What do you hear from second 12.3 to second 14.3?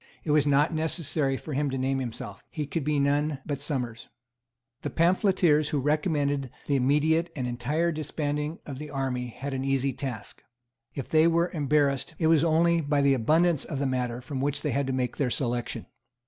only by the abundance of the matter